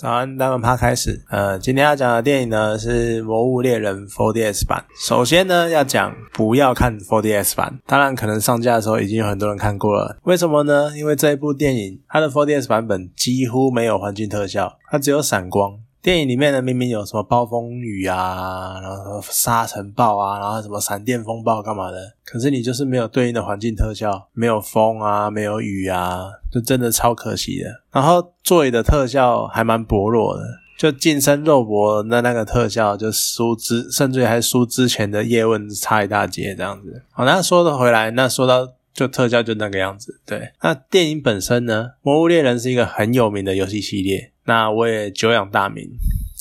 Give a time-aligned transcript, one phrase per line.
[0.00, 1.22] 早安，大们趴开始。
[1.28, 4.82] 呃，今天要讲的电影呢是《魔物猎人 4DS 版》。
[5.06, 7.78] 首先呢，要讲不要看 4DS 版。
[7.84, 10.16] 当然，可能上架的时候已经有很多人看过了。
[10.22, 10.96] 为什么呢？
[10.96, 15.72] 因为这一部电影它的 4DS 版本几乎没有环境特效，它只有闪光。
[16.02, 27.82] 电影里面呢，明明有什么暴风雨啊，然后沙尘暴啊，然后什么闪电风暴干嘛的，可是你就是没有对应的环境特效，没有风啊，没有雨啊，就真的超可惜的。
[27.92, 30.42] 然后座椅的特效还蛮薄弱的，
[30.78, 37.02] 就近身肉搏的那个特效就输之，甚至还输之前的叶问差一大截这样子。
[37.10, 40.50] 好，那说的回来，那说到就特效就那个样子，对。
[40.62, 44.32] 那电影本身呢，《魔物猎人》是一个很有名的游戏系列。
[44.44, 45.88] 那我也久仰大名，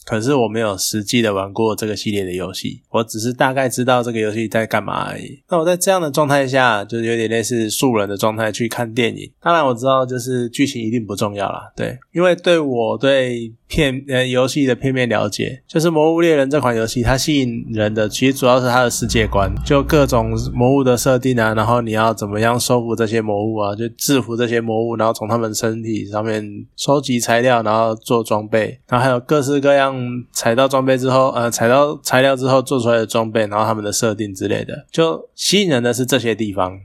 [0.09, 5.39] 可是我没有实际的玩过这个系列的游戏，我只是大概知道这个游戏在干嘛而已。
[5.49, 9.31] 那我在这样的状态下，就是有点类似素人的状态去看电影。
[9.39, 13.53] 当然我知道，就是剧情一定不重要啦，对，因为对我对。
[13.69, 26.43] 片呃游戏的片面了解，就是《魔物猎人》这款游戏，它吸引人的其实主要是它的世界观，就各种魔物的设定啊，然后你要怎么样收服这些魔物啊，就制服这些魔物，然后从他们身体上面
[26.75, 36.79] 收集材料，然后做装备，然后还有各式各样嗯采到装备之后，呃，采到材料之后做出来的装备，然后他们的设定之类的，就吸引人的是这些地方。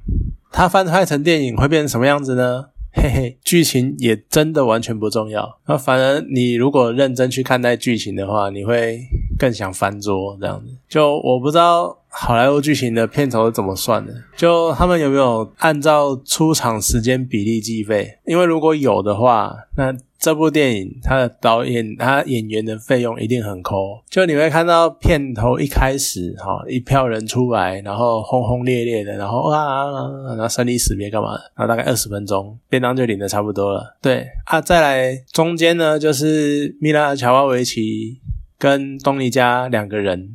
[0.50, 2.66] 它翻拍成电影会变成什么样子呢？
[2.96, 5.58] 嘿嘿，剧情也真的完全不重要。
[5.66, 9.00] 那反而你如果认真去看待剧情的话，你会
[9.36, 10.72] 更想翻桌这样子。
[10.88, 18.18] 就我不知道好莱坞剧情的片酬是怎么算的，就他们有没有按照出场时间比例计费？
[18.24, 19.94] 因为如果有的话，那。
[20.16, 24.00] 这部电影，它的导演、他演员的费用一定很抠。
[24.08, 29.84] 就你会看到片头一开始，哈，一票人出来，然后轰轰烈烈的，然后啊，
[30.28, 33.98] 然后生离死别干嘛的，然后大概二十分钟，便当就领的差不多了。
[34.00, 38.18] 对啊，再来中间呢，就是米拉乔瓦维奇
[38.58, 40.30] 跟东尼加两个人。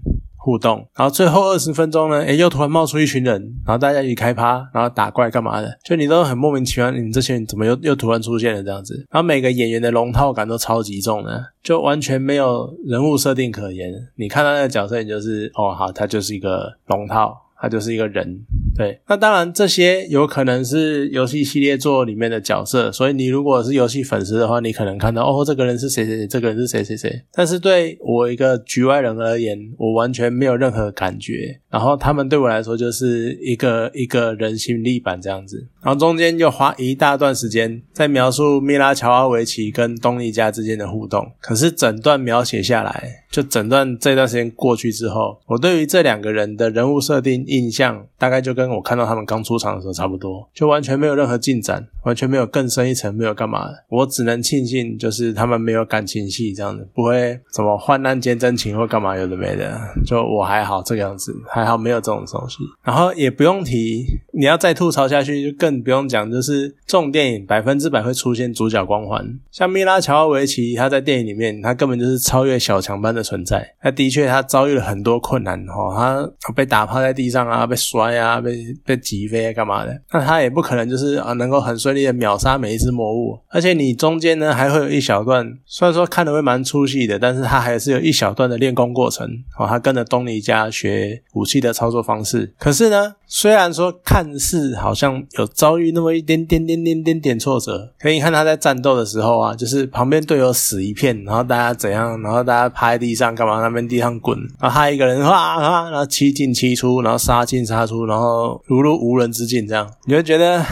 [0.50, 5.78] 互动，然后最后二十分钟呢，诶，又突然冒出一群人，然后大家一起开趴，然后打怪干嘛的？
[5.84, 8.96] 就你都很莫名其妙，你这些人怎么又又突然出现了这样子？
[9.12, 13.94] 然后每个演员的龙套感都超级重的，就完全没有人物设定可言。
[14.16, 17.46] 你看到那个角色，你就是哦，好，他就是一个龙套。
[17.62, 18.40] 他就是一个人，
[18.80, 19.02] 对。
[19.10, 27.22] 那当然，这些有可能是游戏系列作里面的角色，所以你如果是游戏粉丝的话，你可能看到哦，这个人是谁谁谁，这个人是谁谁谁。
[27.34, 31.60] 但是对我一个局外人而言，我完全没有任何感觉。
[31.70, 35.68] 然后他们对我来说就是一个一个人形立板这样子。
[35.84, 43.26] 然后中间又花一大段时间在描述米拉乔阿维奇跟东尼加之间的互动，可是整段描写下来。
[43.30, 53.68] 就整段这段时间过去之后，我对于这两个人的人物设定印象，大概就跟我看到他们刚出场的时候差不多，就完全没有任何进展，完全没有更深一层，没有干嘛。
[53.90, 59.80] 我只能庆幸，就是他们没有感情戏这样子，不会什么患难见真情或干嘛有的没的。
[60.06, 62.58] 就我还好这个样子，还好没有这种东西。
[62.84, 64.06] 然后也不用提，
[64.40, 73.20] 你要再吐槽下去，就更不用讲，就是这种电影百分之百会出现主角光环，像米拉乔奥维奇，他在电影里面，他根本就是超越小强般的。
[73.30, 80.02] 存在，那的确他遭遇了很多困难哈，他被打趴在地上啊，被摔啊，被被击飞啊干嘛的？
[80.14, 89.28] 那他也不可能就是啊，能够很顺利的秒杀每一只魔物，而且你中间呢还会有一小段，虽然说看的会蛮出戏的，但是他还是有一小段的练功过程
[89.60, 93.16] 哦，他跟着东尼家学武器的操作方式，可是呢。
[93.32, 103.62] 虽然说看似好像有遭遇那么一点点点点点点挫折，可以看他在战斗的时候啊，就是旁边队友死一片，然后大家怎样，然后大家趴在地上干嘛？
[103.62, 110.64] 那边地上滚，然后他一个人哇哇，然后七进七出，然后杀进杀出，然后如入无人之境，这样你会觉得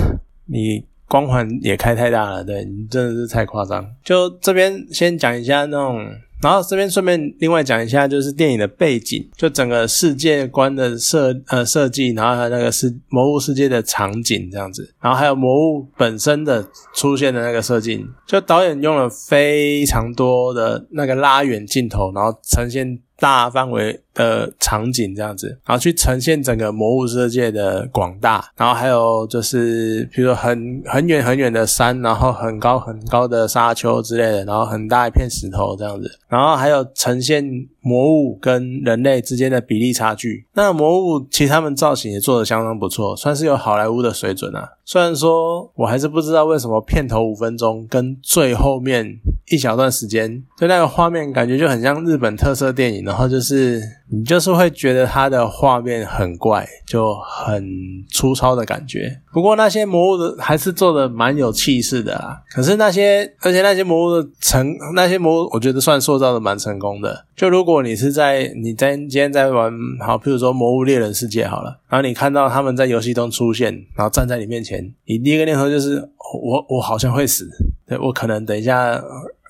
[0.46, 3.86] 你光环也开太大了，对你真的是太夸张。
[4.04, 6.06] 就这边先讲一下那种。
[6.42, 24.02] 然后这边顺便另外讲一下，就是电影的背景，就整个世界观的设呃设计，然后还有那个世魔物世界的场景这样子，然后还有魔物本身的出现的那个设计，就导演用了非常多的那个拉远镜头，然后呈现大范围。
[24.18, 37.46] 的场景这样子，然后去呈现整个魔物世界的广大，然后还有就是，比如说很很远很远的山，然后很高很高的沙丘之类的，然后很大一片石头这样子，然后还有呈现
[37.82, 40.48] 魔物跟人类之间的比例差距。
[40.56, 44.68] 那魔物其实他们造型也做的相当不错，算是有好莱坞的水准啊。
[44.84, 53.82] 虽然说我还是不知道为什么片头五分钟跟最后面一小段时间，就那个画面感觉就很像日本特色电影，然后就是。
[54.10, 57.62] 你就是会觉得它的画面很怪，就很
[58.10, 59.20] 粗糙的感觉。
[59.34, 62.42] 不过那些魔物的还是做的蛮有气势的啦。
[62.56, 67.26] 可是那些，而且那些魔物的成，那些魔物我觉得算塑造的蛮成功的。
[67.36, 75.98] 就如果你是在你在今天在玩好，譬如说《魔物猎人世界》好了，然后你看到他们在游戏中出现，然后站在你面前，你第一个念头就是
[76.42, 77.46] 我我好像会死，
[77.86, 79.04] 对我可能等一下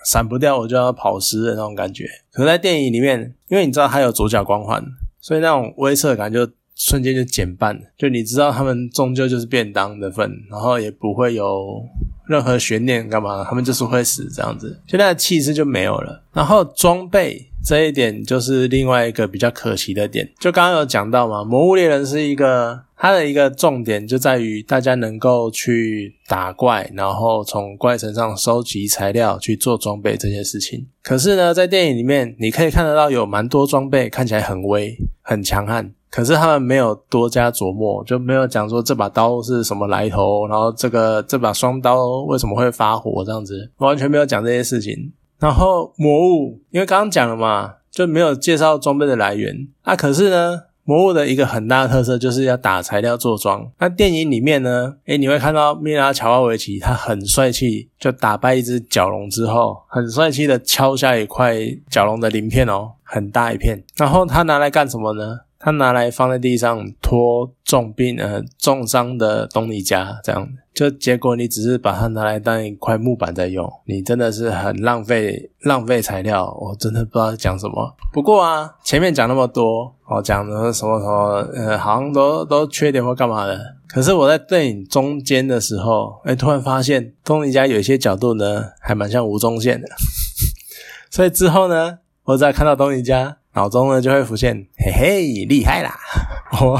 [0.05, 2.05] 闪不掉，我就要跑失的那种感觉。
[2.31, 4.83] 可能在电影里面，因为你知道他有左脚光环，
[5.19, 7.77] 所以那种威慑感就瞬间就减半。
[7.97, 11.83] 就你知道他们终究就是便当的份，然后也不会有
[12.27, 13.43] 任何悬念，干嘛？
[13.43, 16.23] 他们就是会死这样子，现在的气势就没有了。
[16.33, 17.45] 然后装备。
[17.65, 20.31] 这一点就是另外一个比较可惜的点。
[20.39, 30.87] 就刚刚有讲到嘛，《魔物猎人》是一个它的一个重点，就在于大家能够去打怪，然后从怪身上收集材料去做装备这些事情。
[31.03, 45.11] 可是呢，在电影里面你可以看得到有蛮多装备看起来很威、很强悍，可是他们没有多加琢磨，就没有讲说这把刀是什么来头，然后这个这把双刀为什么会发火这样子，完全没有讲这些事情。
[45.39, 49.67] 然后魔物，因为刚刚讲了嘛，就没有介绍装备的来源。
[49.85, 53.69] 那可是呢，魔物的一个很大的特色就是要打材料做装。
[53.77, 61.57] 那电影里面呢，诶你会看到米拉乔瓦维奇，他很帅气，就打败一只角龙之后，很帅气的敲下一块
[61.89, 63.83] 角龙的鳞片哦，很大一片。
[63.97, 65.41] 然后他拿来干什么呢？
[65.59, 77.95] 他拿来放在地上拖重病呃重伤的东尼加，这样就结果你只是把它拿来当一块木板在用，你真的是很浪费浪费材料，我真的不知道讲什么。
[78.13, 83.59] 不过啊，前面讲那么多，我讲的什么什么呃，好像都都缺点或干嘛的。
[83.87, 89.87] 可是我在电影中间的时候，哎，突然发现东尼加有一些角度呢，还蛮像吴宗宪的。
[91.09, 93.37] 所以之后呢，或者看到东尼家。
[93.53, 95.91] 脑中呢就会浮现，嘿嘿，厉害啦！
[96.61, 96.79] 我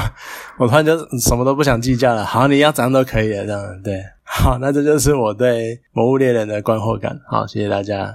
[0.59, 2.23] 我突然就什么都不想计较了。
[2.23, 4.03] 好，你要怎样都可以的，这样对。
[4.21, 7.19] 好，那这就是我对《魔物猎人》的观后感。
[7.27, 8.13] 好，谢谢大家。